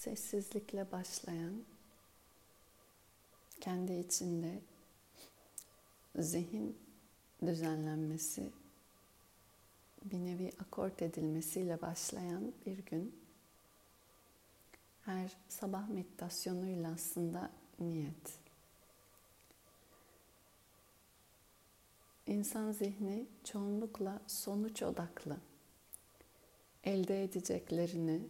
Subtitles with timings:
[0.00, 1.62] sessizlikle başlayan,
[3.60, 4.60] kendi içinde
[6.18, 6.78] zihin
[7.46, 8.50] düzenlenmesi,
[10.04, 13.20] bir nevi akort edilmesiyle başlayan bir gün.
[15.04, 18.38] Her sabah meditasyonuyla aslında niyet.
[22.26, 25.36] İnsan zihni çoğunlukla sonuç odaklı.
[26.84, 28.20] Elde edeceklerini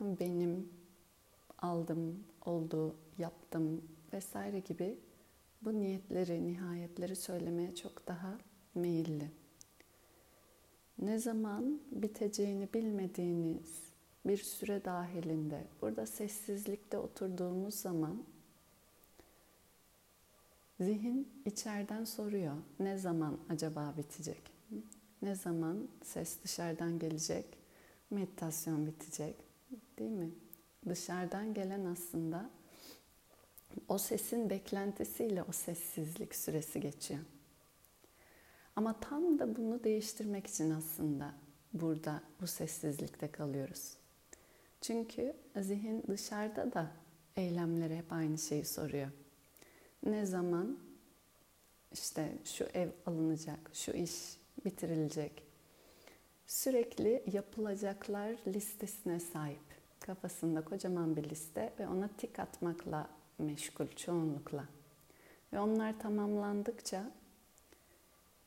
[0.00, 0.77] benim
[1.58, 4.98] aldım, oldu, yaptım vesaire gibi
[5.62, 8.38] bu niyetleri, nihayetleri söylemeye çok daha
[8.74, 9.30] meyilli.
[10.98, 13.88] Ne zaman biteceğini bilmediğiniz
[14.26, 18.22] bir süre dahilinde burada sessizlikte oturduğumuz zaman
[20.80, 22.56] zihin içeriden soruyor.
[22.80, 24.42] Ne zaman acaba bitecek?
[25.22, 27.46] Ne zaman ses dışarıdan gelecek?
[28.10, 29.36] Meditasyon bitecek.
[29.98, 30.30] Değil mi?
[30.88, 32.50] Dışarıdan gelen aslında
[33.88, 37.20] o sesin beklentisiyle o sessizlik süresi geçiyor.
[38.76, 41.34] Ama tam da bunu değiştirmek için aslında
[41.72, 43.96] burada bu sessizlikte kalıyoruz.
[44.80, 46.90] Çünkü zihin dışarıda da
[47.36, 49.08] eylemlere hep aynı şeyi soruyor.
[50.02, 50.78] Ne zaman
[51.92, 54.12] işte şu ev alınacak, şu iş
[54.64, 55.42] bitirilecek.
[56.46, 59.67] Sürekli yapılacaklar listesine sahip.
[60.08, 64.64] Kafasında kocaman bir liste ve ona tik atmakla meşgul çoğunlukla.
[65.52, 67.10] Ve onlar tamamlandıkça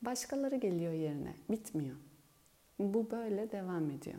[0.02, 1.34] başkaları geliyor yerine.
[1.50, 1.96] Bitmiyor.
[2.78, 4.18] Bu böyle devam ediyor.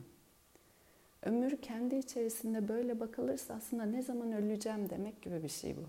[1.24, 5.86] Ömür kendi içerisinde böyle bakılırsa aslında ne zaman öleceğim demek gibi bir şey bu.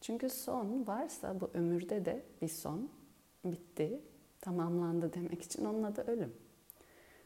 [0.00, 2.90] Çünkü son varsa bu ömürde de bir son
[3.44, 4.00] bitti,
[4.40, 6.32] tamamlandı demek için onun adı ölüm.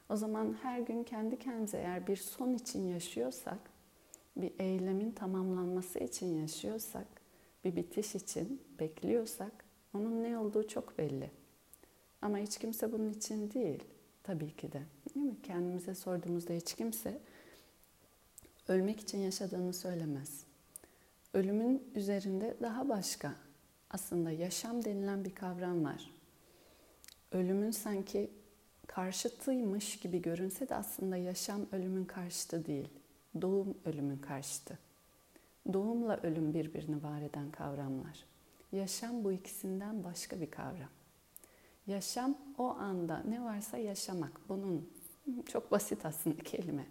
[0.09, 3.59] O zaman her gün kendi kendimize eğer bir son için yaşıyorsak,
[4.37, 7.07] bir eylemin tamamlanması için yaşıyorsak,
[7.65, 9.53] bir bitiş için bekliyorsak
[9.95, 11.31] onun ne olduğu çok belli.
[12.23, 13.85] Ama hiç kimse bunun için değil
[14.23, 14.83] tabii ki de.
[15.15, 15.37] Değil mi?
[15.43, 17.21] Kendimize sorduğumuzda hiç kimse
[18.69, 20.45] ölmek için yaşadığını söylemez.
[21.35, 23.35] Ölümün üzerinde daha başka
[23.91, 26.11] aslında yaşam denilen bir kavram var.
[27.33, 28.31] Ölümün sanki
[28.97, 32.89] karşıtıymış gibi görünse de aslında yaşam ölümün karşıtı değil.
[33.41, 34.79] Doğum ölümün karşıtı.
[35.73, 38.25] Doğumla ölüm birbirini var eden kavramlar.
[38.73, 40.89] Yaşam bu ikisinden başka bir kavram.
[41.87, 44.41] Yaşam o anda ne varsa yaşamak.
[44.49, 44.91] Bunun
[45.49, 46.87] çok basit aslında kelime.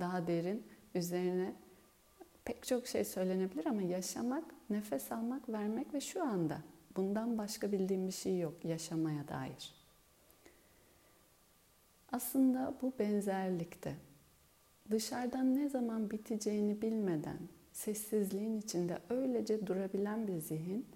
[0.00, 1.54] Daha derin, üzerine
[2.44, 6.58] pek çok şey söylenebilir ama yaşamak, nefes almak, vermek ve şu anda.
[6.96, 9.83] Bundan başka bildiğim bir şey yok yaşamaya dair.
[12.14, 13.94] Aslında bu benzerlikte
[14.90, 17.38] dışarıdan ne zaman biteceğini bilmeden
[17.72, 20.86] sessizliğin içinde öylece durabilen bir zihin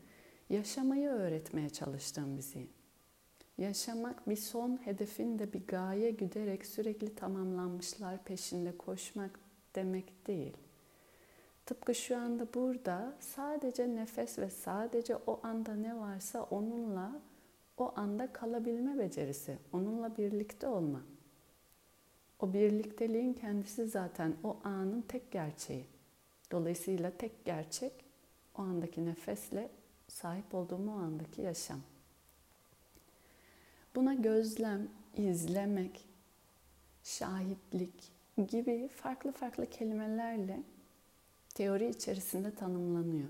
[0.51, 2.71] yaşamayı öğretmeye çalıştığım bir zihin.
[3.59, 9.41] Yaşamak bir son hedefin de bir gaye güderek sürekli tamamlanmışlar peşinde koşmak
[9.75, 10.57] demek değil.
[11.67, 17.21] Tıpkı şu anda burada sadece nefes ve sadece o anda ne varsa onunla
[17.81, 21.01] o anda kalabilme becerisi, onunla birlikte olma.
[22.41, 25.85] O birlikteliğin kendisi zaten o anın tek gerçeği.
[26.51, 27.93] Dolayısıyla tek gerçek
[28.59, 29.71] o andaki nefesle
[30.09, 31.81] sahip olduğum o andaki yaşam.
[33.95, 36.09] Buna gözlem, izlemek,
[37.05, 38.13] şahitlik
[38.49, 40.63] gibi farklı farklı kelimelerle
[41.55, 43.29] teori içerisinde tanımlanıyor.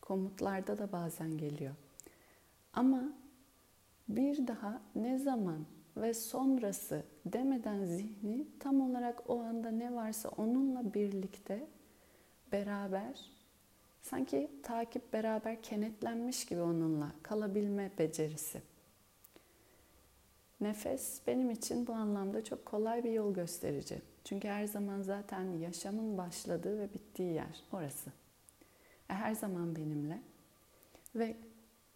[0.00, 1.74] Komutlarda da bazen geliyor.
[2.72, 3.12] Ama
[4.08, 5.66] bir daha ne zaman
[5.96, 11.66] ve sonrası demeden zihni tam olarak o anda ne varsa onunla birlikte
[12.52, 13.30] beraber
[14.02, 18.62] sanki takip beraber kenetlenmiş gibi onunla kalabilme becerisi.
[20.60, 24.02] Nefes benim için bu anlamda çok kolay bir yol gösterici.
[24.24, 28.10] Çünkü her zaman zaten yaşamın başladığı ve bittiği yer orası.
[29.10, 30.20] E, her zaman benimle.
[31.14, 31.36] Ve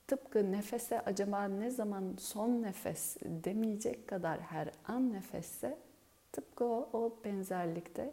[0.08, 5.78] tıpkı nefese acaba ne zaman son nefes demeyecek kadar her an nefesse
[6.32, 8.12] tıpkı o, o benzerlikte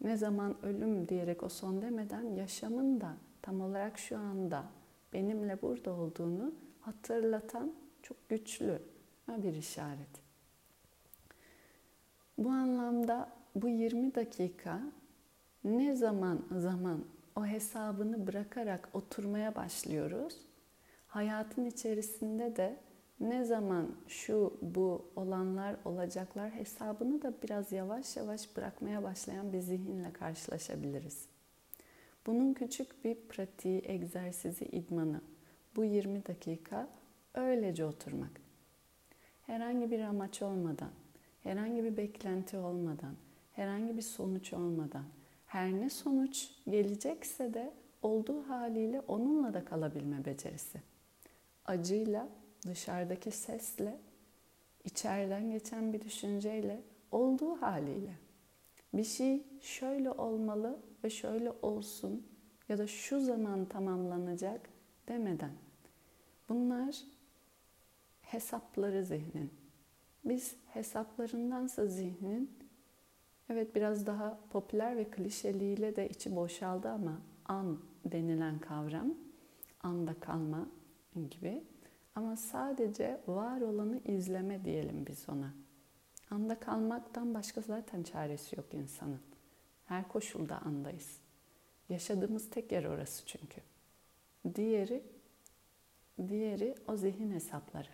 [0.00, 4.64] ne zaman ölüm diyerek o son demeden yaşamın da tam olarak şu anda
[5.12, 8.82] benimle burada olduğunu hatırlatan çok güçlü
[9.28, 10.22] bir işaret.
[12.38, 14.80] Bu anlamda bu 20 dakika
[15.64, 17.04] ne zaman zaman
[17.36, 20.36] o hesabını bırakarak oturmaya başlıyoruz.
[21.12, 22.76] Hayatın içerisinde de
[23.20, 30.12] ne zaman şu bu olanlar olacaklar hesabını da biraz yavaş yavaş bırakmaya başlayan bir zihinle
[30.12, 31.26] karşılaşabiliriz.
[32.26, 35.20] Bunun küçük bir pratiği, egzersizi, idmanı.
[35.76, 36.88] Bu 20 dakika
[37.34, 38.40] öylece oturmak.
[39.46, 40.90] Herhangi bir amaç olmadan,
[41.42, 43.14] herhangi bir beklenti olmadan,
[43.52, 45.04] herhangi bir sonuç olmadan,
[45.46, 47.72] her ne sonuç gelecekse de
[48.02, 50.91] olduğu haliyle onunla da kalabilme becerisi.
[51.64, 52.28] Acıyla,
[52.66, 53.98] dışarıdaki sesle,
[54.84, 58.14] içeriden geçen bir düşünceyle, olduğu haliyle.
[58.94, 62.26] Bir şey şöyle olmalı ve şöyle olsun
[62.68, 64.68] ya da şu zaman tamamlanacak
[65.08, 65.52] demeden.
[66.48, 66.96] Bunlar
[68.22, 69.50] hesapları zihnin.
[70.24, 72.50] Biz hesaplarındansa zihnin
[73.48, 79.14] evet biraz daha popüler ve klişeliğiyle de içi boşaldı ama an denilen kavram
[79.82, 80.68] anda kalma
[81.30, 81.64] gibi
[82.14, 85.54] ama sadece var olanı izleme diyelim biz ona.
[86.30, 89.20] Anda kalmaktan başka zaten çaresi yok insanın.
[89.84, 91.18] Her koşulda andayız.
[91.88, 93.60] Yaşadığımız tek yer orası çünkü.
[94.54, 95.02] Diğeri
[96.28, 97.88] diğeri o zihin hesapları.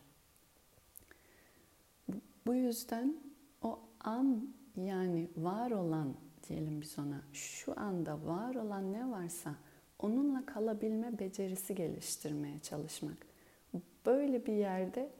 [2.46, 3.16] Bu yüzden
[3.62, 6.14] o an yani var olan
[6.48, 9.54] diyelim biz ona şu anda var olan ne varsa
[9.98, 13.26] onunla kalabilme becerisi geliştirmeye çalışmak.
[14.06, 15.10] Böyle bir yerde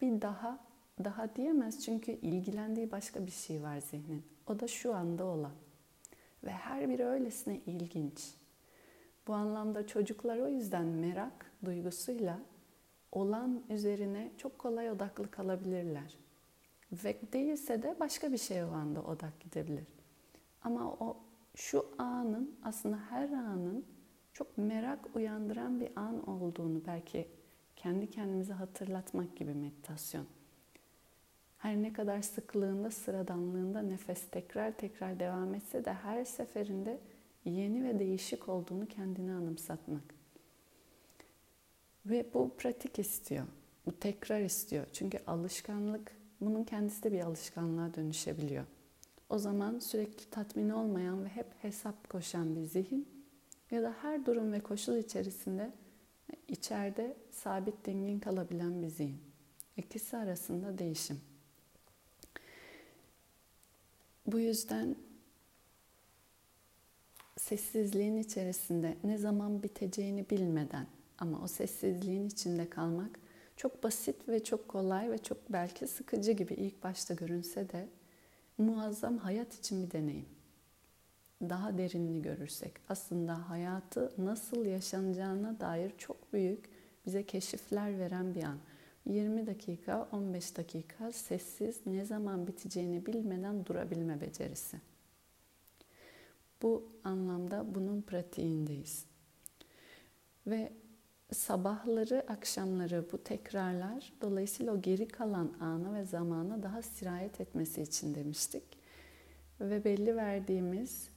[0.00, 0.68] bir daha
[1.04, 4.22] daha diyemez çünkü ilgilendiği başka bir şey var zihnin.
[4.46, 5.52] O da şu anda olan.
[6.44, 8.34] Ve her biri öylesine ilginç.
[9.26, 12.38] Bu anlamda çocuklar o yüzden merak duygusuyla
[13.12, 16.18] olan üzerine çok kolay odaklı kalabilirler.
[16.92, 19.86] Ve değilse de başka bir şeye o anda odak gidebilir.
[20.62, 21.16] Ama o
[21.54, 23.84] şu anın aslında her anın
[24.38, 27.28] çok merak uyandıran bir an olduğunu belki
[27.76, 30.26] kendi kendimize hatırlatmak gibi meditasyon.
[31.58, 36.98] Her ne kadar sıklığında, sıradanlığında nefes tekrar tekrar devam etse de her seferinde
[37.44, 40.14] yeni ve değişik olduğunu kendine anımsatmak.
[42.06, 43.46] Ve bu pratik istiyor.
[43.86, 44.86] Bu tekrar istiyor.
[44.92, 48.64] Çünkü alışkanlık, bunun kendisi de bir alışkanlığa dönüşebiliyor.
[49.28, 53.17] O zaman sürekli tatmin olmayan ve hep hesap koşan bir zihin
[53.70, 55.70] ya da her durum ve koşul içerisinde
[56.48, 59.18] içeride sabit dingin kalabilen bir zihin.
[59.76, 61.20] İkisi arasında değişim.
[64.26, 64.96] Bu yüzden
[67.36, 70.86] sessizliğin içerisinde ne zaman biteceğini bilmeden
[71.18, 73.20] ama o sessizliğin içinde kalmak
[73.56, 77.88] çok basit ve çok kolay ve çok belki sıkıcı gibi ilk başta görünse de
[78.58, 80.37] muazzam hayat için bir deneyim.
[81.42, 86.64] Daha derinini görürsek aslında hayatı nasıl yaşanacağına dair çok büyük
[87.06, 88.58] bize keşifler veren bir an.
[89.06, 94.80] 20 dakika, 15 dakika sessiz ne zaman biteceğini bilmeden durabilme becerisi.
[96.62, 99.04] Bu anlamda bunun pratiğindeyiz.
[100.46, 100.72] Ve
[101.32, 108.14] sabahları, akşamları bu tekrarlar dolayısıyla o geri kalan ana ve zamana daha sirayet etmesi için
[108.14, 108.64] demiştik.
[109.60, 111.08] Ve belli verdiğimiz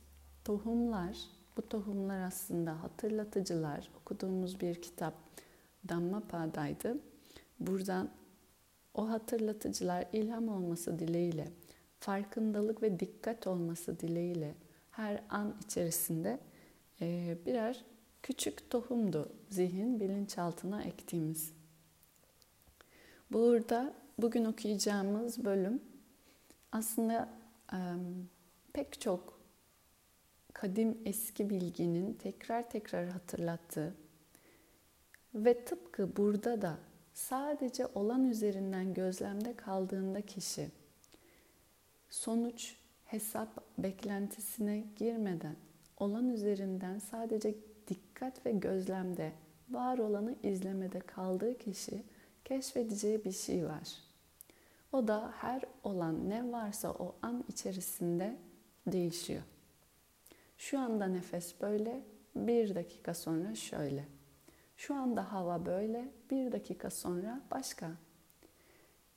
[0.43, 1.17] tohumlar,
[1.57, 3.91] bu tohumlar aslında hatırlatıcılar.
[4.01, 5.13] Okuduğumuz bir kitap
[5.87, 6.97] Dhammapada'ydı.
[7.59, 8.09] Buradan
[8.93, 11.47] o hatırlatıcılar ilham olması dileğiyle,
[11.99, 14.55] farkındalık ve dikkat olması dileğiyle
[14.91, 16.39] her an içerisinde
[17.45, 17.85] birer
[18.23, 21.53] küçük tohumdu zihin bilinçaltına ektiğimiz.
[23.31, 25.81] Burada bugün okuyacağımız bölüm
[26.71, 27.29] aslında
[28.73, 29.30] pek çok
[30.53, 33.93] kadim eski bilginin tekrar tekrar hatırlattığı
[35.35, 36.77] ve tıpkı burada da
[37.13, 40.69] sadece olan üzerinden gözlemde kaldığında kişi
[42.09, 45.55] sonuç, hesap beklentisine girmeden
[45.97, 47.55] olan üzerinden sadece
[47.87, 49.31] dikkat ve gözlemde
[49.69, 52.03] var olanı izlemede kaldığı kişi
[52.45, 53.89] keşfedeceği bir şey var.
[54.91, 58.37] O da her olan ne varsa o an içerisinde
[58.87, 59.41] değişiyor.
[60.61, 62.03] Şu anda nefes böyle,
[62.35, 64.05] bir dakika sonra şöyle.
[64.77, 67.91] Şu anda hava böyle, bir dakika sonra başka.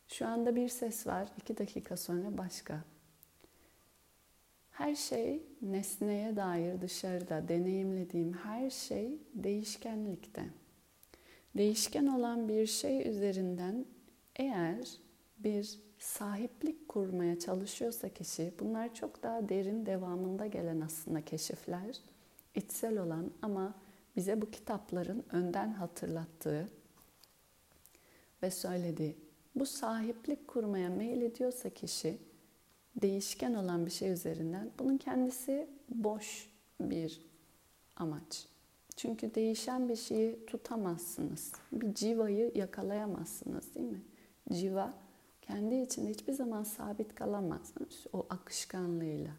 [0.08, 2.84] Şu anda bir ses var, iki dakika sonra başka.
[4.70, 10.44] Her şey nesneye dair dışarıda deneyimlediğim her şey değişkenlikte.
[11.56, 13.86] Değişken olan bir şey üzerinden
[14.36, 14.98] eğer
[15.38, 21.96] bir sahiplik kurmaya çalışıyorsa kişi, bunlar çok daha derin devamında gelen aslında keşifler,
[22.54, 23.74] içsel olan ama
[24.16, 26.68] bize bu kitapların önden hatırlattığı
[28.42, 29.16] ve söylediği
[29.54, 32.18] bu sahiplik kurmaya meyil ediyorsa kişi
[32.96, 36.50] değişken olan bir şey üzerinden bunun kendisi boş
[36.80, 37.20] bir
[37.96, 38.46] amaç.
[38.96, 41.52] Çünkü değişen bir şeyi tutamazsınız.
[41.72, 44.02] Bir civayı yakalayamazsınız değil mi?
[44.52, 44.94] Civa
[45.46, 47.72] kendi içinde hiçbir zaman sabit kalamaz
[48.12, 49.30] o akışkanlığıyla.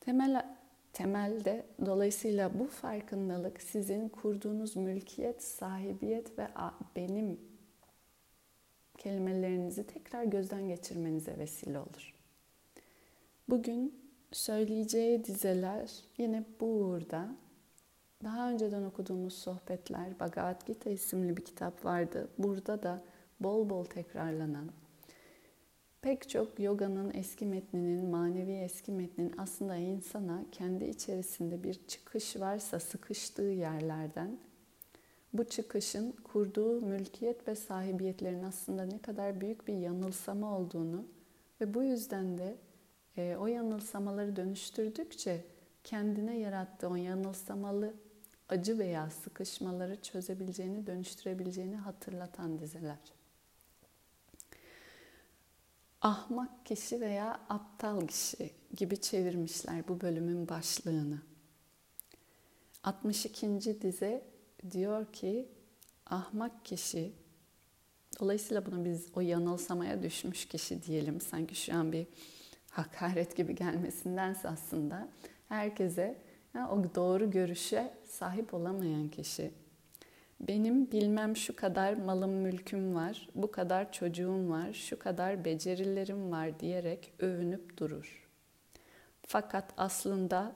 [0.00, 0.56] Temel
[0.92, 6.48] temelde dolayısıyla bu farkındalık sizin kurduğunuz mülkiyet, sahibiyet ve
[6.96, 7.40] benim
[8.98, 12.14] kelimelerinizi tekrar gözden geçirmenize vesile olur.
[13.48, 17.28] Bugün söyleyeceği dizeler yine bu uğurda.
[18.24, 22.28] Daha önceden okuduğumuz sohbetler, Bhagavad Gita isimli bir kitap vardı.
[22.38, 23.02] Burada da
[23.40, 24.70] bol bol tekrarlanan,
[26.02, 32.80] pek çok yoganın eski metninin, manevi eski metnin aslında insana kendi içerisinde bir çıkış varsa
[32.80, 34.38] sıkıştığı yerlerden
[35.32, 41.04] bu çıkışın kurduğu mülkiyet ve sahibiyetlerin aslında ne kadar büyük bir yanılsama olduğunu
[41.60, 42.56] ve bu yüzden de
[43.16, 45.44] e, o yanılsamaları dönüştürdükçe
[45.84, 47.94] kendine yarattığı o yanılsamalı
[48.48, 53.15] acı veya sıkışmaları çözebileceğini, dönüştürebileceğini hatırlatan dizeler.
[56.06, 61.18] Ahmak kişi veya aptal kişi gibi çevirmişler bu bölümün başlığını.
[62.84, 63.82] 62.
[63.82, 64.24] dize
[64.70, 65.48] diyor ki
[66.06, 67.12] ahmak kişi
[68.20, 71.20] dolayısıyla bunu biz o yanılsamaya düşmüş kişi diyelim.
[71.20, 72.06] Sanki şu an bir
[72.70, 75.08] hakaret gibi gelmesindense aslında
[75.48, 76.22] herkese
[76.54, 79.50] o doğru görüşe sahip olamayan kişi.
[80.40, 86.60] Benim bilmem şu kadar malım mülküm var, bu kadar çocuğum var, şu kadar becerilerim var
[86.60, 88.28] diyerek övünüp durur.
[89.26, 90.52] Fakat aslında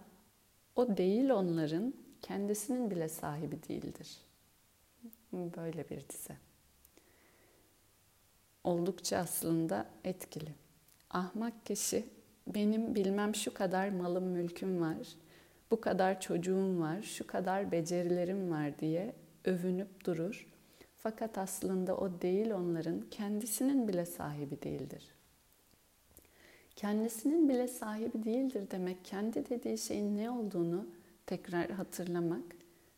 [0.77, 4.19] o değil onların, kendisinin bile sahibi değildir.
[5.33, 6.37] Böyle bir dize.
[8.65, 10.55] Oldukça aslında etkili.
[11.11, 12.05] Ahmak kişi
[12.47, 14.97] benim bilmem şu kadar malım mülküm var,
[15.71, 20.47] bu kadar çocuğum var, şu kadar becerilerim var diye övünüp durur.
[20.97, 25.15] Fakat aslında o değil onların kendisinin bile sahibi değildir.
[26.77, 30.87] Kendisinin bile sahibi değildir demek kendi dediği şeyin ne olduğunu
[31.27, 32.45] tekrar hatırlamak.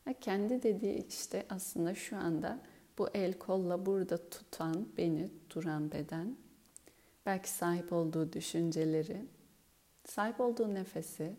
[0.07, 2.59] Ve kendi dediği işte aslında şu anda
[2.99, 6.37] bu el kolla burada tutan beni duran beden
[7.27, 9.27] belki sahip olduğu düşünceleri,
[10.05, 11.37] sahip olduğu nefesi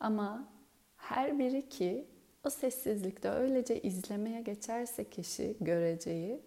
[0.00, 0.48] ama
[0.96, 2.06] her biri ki
[2.44, 6.40] o sessizlikte öylece izlemeye geçerse kişi göreceği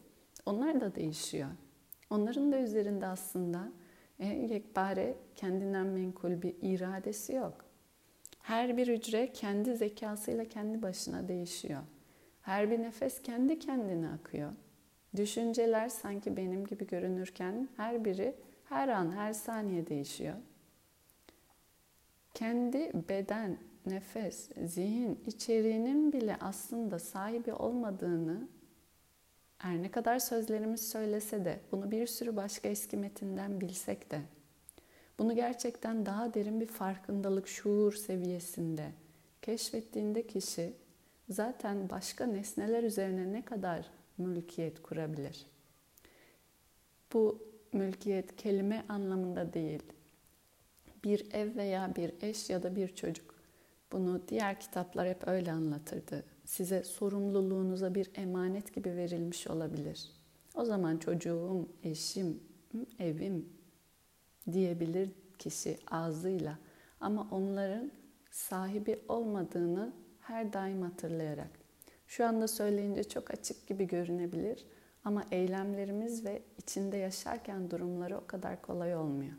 [0.46, 1.50] onlar da değişiyor.
[2.10, 3.72] Onların da üzerinde aslında
[4.20, 7.66] e, yekpare kendinden menkul bir iradesi yok.
[8.40, 11.82] Her bir hücre kendi zekasıyla kendi başına değişiyor.
[12.42, 14.52] Her bir nefes kendi kendine akıyor.
[15.16, 18.36] Düşünceler sanki benim gibi görünürken her biri
[18.66, 20.36] her an, her saniye değişiyor.
[22.34, 28.48] Kendi beden, nefes, zihin içeriğinin bile aslında sahibi olmadığını
[29.58, 34.22] her ne kadar sözlerimiz söylese de bunu bir sürü başka eski metinden bilsek de
[35.20, 38.92] bunu gerçekten daha derin bir farkındalık, şuur seviyesinde
[39.42, 40.74] keşfettiğinde kişi
[41.30, 45.46] zaten başka nesneler üzerine ne kadar mülkiyet kurabilir?
[47.14, 49.84] Bu mülkiyet kelime anlamında değil.
[51.04, 53.35] Bir ev veya bir eş ya da bir çocuk.
[53.96, 56.24] Bunu diğer kitaplar hep öyle anlatırdı.
[56.46, 60.12] Size sorumluluğunuza bir emanet gibi verilmiş olabilir.
[60.56, 62.40] O zaman çocuğum, eşim,
[63.00, 63.50] evim
[64.52, 66.58] diyebilir kişi ağzıyla.
[67.00, 67.92] Ama onların
[68.32, 71.52] sahibi olmadığını her daim hatırlayarak.
[72.08, 74.66] Şu anda söyleyince çok açık gibi görünebilir
[75.04, 79.34] ama eylemlerimiz ve içinde yaşarken durumları o kadar kolay olmuyor.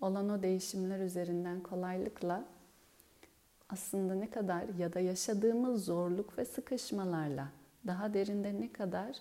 [0.00, 2.44] Olan o değişimler üzerinden kolaylıkla
[3.72, 7.48] aslında ne kadar ya da yaşadığımız zorluk ve sıkışmalarla
[7.86, 9.16] daha derinde ne kadar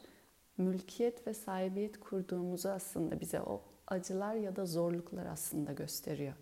[0.57, 6.33] mülkiyet ve sahibiyet kurduğumuzu aslında bize o acılar ya da zorluklar aslında gösteriyor.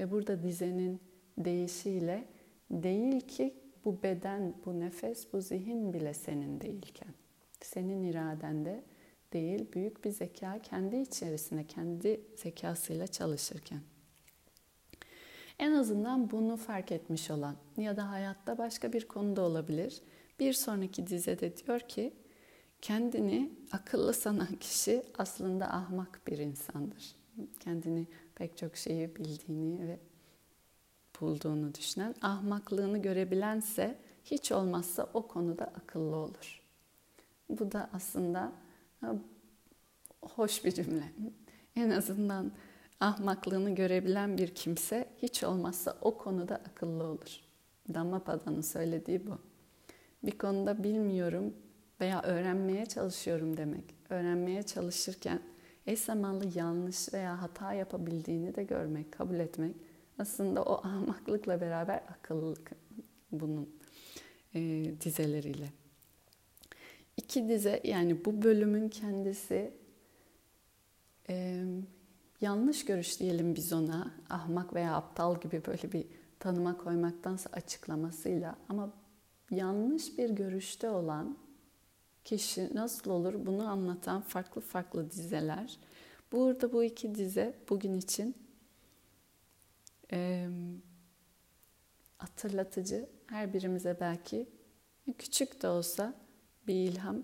[0.00, 1.00] Ve burada dizenin
[1.38, 2.24] değişiyle
[2.70, 7.14] değil ki bu beden, bu nefes, bu zihin bile senin değilken
[7.64, 8.82] senin iradende
[9.32, 13.80] değil, büyük bir zeka kendi içerisinde, kendi zekasıyla çalışırken.
[15.58, 20.00] En azından bunu fark etmiş olan ya da hayatta başka bir konuda olabilir.
[20.40, 22.12] Bir sonraki dizede diyor ki
[22.82, 27.16] kendini akıllı sanan kişi aslında ahmak bir insandır.
[27.60, 29.98] Kendini pek çok şeyi bildiğini ve
[31.20, 36.62] bulduğunu düşünen, ahmaklığını görebilense hiç olmazsa o konuda akıllı olur.
[37.48, 38.52] Bu da aslında
[40.22, 41.12] hoş bir cümle.
[41.76, 42.52] En azından
[43.00, 47.40] ahmaklığını görebilen bir kimse hiç olmazsa o konuda akıllı olur.
[47.94, 49.38] Dhammapada'nın söylediği bu.
[50.22, 51.54] Bir konuda bilmiyorum
[52.00, 53.84] veya öğrenmeye çalışıyorum demek.
[54.10, 55.40] Öğrenmeye çalışırken
[55.86, 59.76] eş zamanlı yanlış veya hata yapabildiğini de görmek, kabul etmek
[60.18, 62.70] aslında o ahmaklıkla beraber akıllılık
[63.32, 63.68] bunun
[64.54, 64.60] e,
[65.00, 65.72] dizeleriyle.
[67.16, 69.74] İki dize yani bu bölümün kendisi
[71.28, 71.64] e,
[72.42, 76.06] yanlış görüş diyelim biz ona ahmak veya aptal gibi böyle bir
[76.38, 78.92] tanıma koymaktansa açıklamasıyla ama
[79.50, 81.38] yanlış bir görüşte olan
[82.24, 85.78] kişi nasıl olur bunu anlatan farklı farklı dizeler.
[86.32, 88.34] Burada bu iki dize bugün için
[90.12, 90.48] e,
[92.18, 94.48] hatırlatıcı her birimize belki
[95.18, 96.14] küçük de olsa
[96.66, 97.22] bir ilham.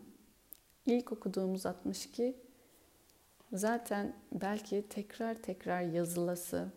[0.86, 2.47] İlk okuduğumuz 62
[3.52, 6.68] zaten belki tekrar tekrar yazılası,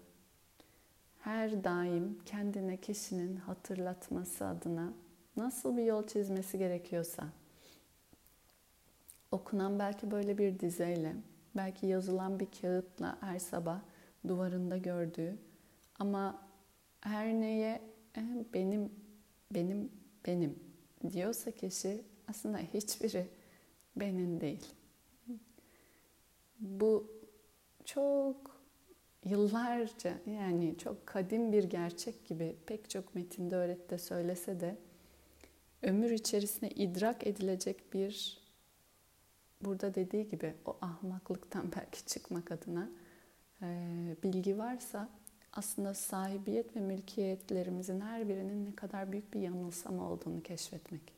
[1.20, 4.94] her daim kendine kişinin hatırlatması adına
[5.38, 7.24] nasıl bir yol çizmesi gerekiyorsa,
[9.32, 11.16] okunan belki böyle bir dizeyle,
[11.56, 13.80] belki yazılan bir kağıtla her sabah
[14.28, 15.38] duvarında gördüğü
[16.00, 16.42] ama
[17.02, 17.82] her neye
[18.16, 18.24] eh,
[18.54, 18.92] benim,
[19.52, 19.92] benim,
[20.26, 20.60] benim
[21.12, 23.28] diyorsa kişi aslında hiçbiri
[23.96, 24.81] benim değil.
[26.62, 27.08] Bu
[27.86, 28.62] çok
[29.26, 34.78] yıllarca yani çok kadim bir gerçek gibi pek çok metinde öğretide söylese de
[35.82, 38.42] ömür içerisinde idrak edilecek bir
[39.62, 42.90] burada dediği gibi o ahmaklıktan belki çıkmak adına
[43.62, 43.68] e,
[44.24, 45.10] bilgi varsa
[45.54, 51.14] aslında sahibiyet ve mülkiyetlerimizin her birinin ne kadar büyük bir yanılsama olduğunu keşfetmek.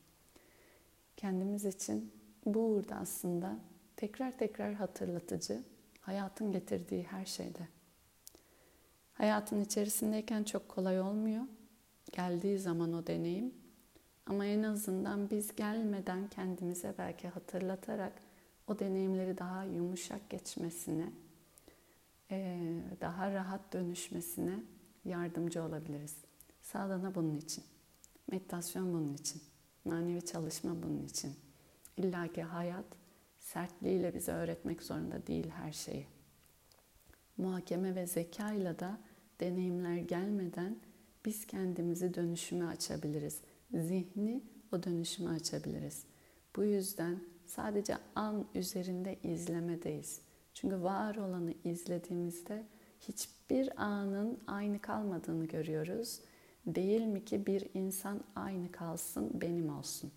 [1.16, 2.12] Kendimiz için
[2.46, 3.58] bu uğurda aslında
[3.96, 5.62] tekrar tekrar hatırlatıcı
[6.00, 7.68] hayatın getirdiği her şeyde.
[9.14, 11.42] Hayatın içerisindeyken çok kolay olmuyor.
[12.12, 13.54] Geldiği zaman o deneyim.
[14.26, 18.12] Ama en azından biz gelmeden kendimize belki hatırlatarak
[18.66, 21.12] o deneyimleri daha yumuşak geçmesine,
[23.00, 24.58] daha rahat dönüşmesine
[25.04, 26.16] yardımcı olabiliriz.
[26.62, 27.64] Sadhana bunun için.
[28.30, 29.42] Meditasyon bunun için.
[29.84, 31.36] Manevi çalışma bunun için.
[31.96, 32.84] İlla ki hayat
[33.44, 36.06] sertliğiyle bize öğretmek zorunda değil her şeyi.
[37.36, 38.98] Muhakeme ve zekayla da
[39.40, 40.76] deneyimler gelmeden
[41.24, 43.40] biz kendimizi dönüşüme açabiliriz.
[43.72, 46.04] Zihni o dönüşüme açabiliriz.
[46.56, 50.20] Bu yüzden sadece an üzerinde izlemedeyiz.
[50.54, 52.66] Çünkü var olanı izlediğimizde
[53.00, 56.20] hiçbir anın aynı kalmadığını görüyoruz.
[56.66, 60.12] Değil mi ki bir insan aynı kalsın, benim olsun.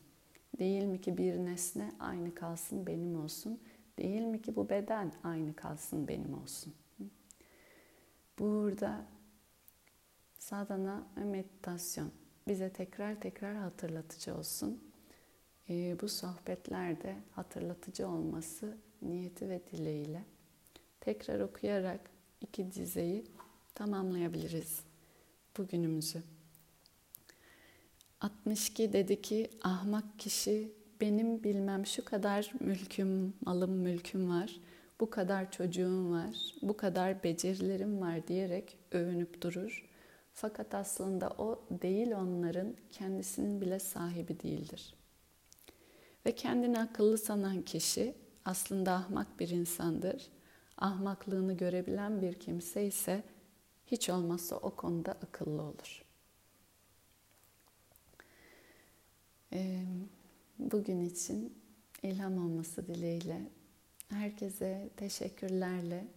[0.59, 3.59] Değil mi ki bir nesne aynı kalsın, benim olsun.
[3.97, 6.73] Değil mi ki bu beden aynı kalsın, benim olsun.
[8.39, 9.05] Burada
[10.39, 12.11] sadana ve meditasyon
[12.47, 14.83] bize tekrar tekrar hatırlatıcı olsun.
[15.69, 20.23] Ee, bu sohbetlerde hatırlatıcı olması niyeti ve dileğiyle
[21.01, 21.99] tekrar okuyarak
[22.41, 23.25] iki dizeyi
[23.75, 24.79] tamamlayabiliriz
[25.57, 26.23] bugünümüzü.
[28.21, 34.59] 62 dedi ki ahmak kişi benim bilmem şu kadar mülküm, malım mülküm var,
[34.99, 39.89] bu kadar çocuğum var, bu kadar becerilerim var diyerek övünüp durur.
[40.33, 44.93] Fakat aslında o değil onların kendisinin bile sahibi değildir.
[46.25, 50.27] Ve kendini akıllı sanan kişi aslında ahmak bir insandır.
[50.77, 53.23] Ahmaklığını görebilen bir kimse ise
[53.85, 56.06] hiç olmazsa o konuda akıllı olur.
[60.59, 61.53] Bugün için
[62.03, 63.41] ilham olması dileğiyle
[64.09, 66.07] herkese teşekkürlerle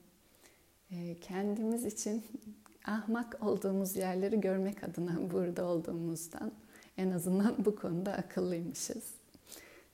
[1.21, 2.25] kendimiz için
[2.85, 6.53] ahmak olduğumuz yerleri görmek adına burada olduğumuzdan
[6.97, 9.15] en azından bu konuda akıllıymışız.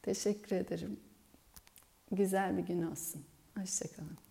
[0.02, 1.00] Teşekkür ederim.
[2.12, 3.24] Güzel bir gün olsun.
[3.58, 4.25] Hoşçakalın.